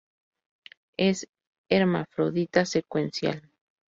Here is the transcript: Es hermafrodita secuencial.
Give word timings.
Es 0.97 1.27
hermafrodita 1.69 2.65
secuencial. 2.65 3.47